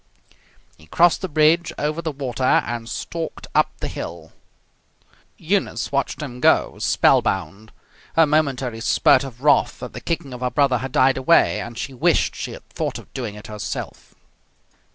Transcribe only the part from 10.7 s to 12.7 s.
had died away, and she wished she had